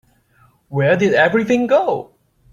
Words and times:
Where 0.69 0.97
did 0.97 1.13
everything 1.13 1.67
go? 1.67 2.15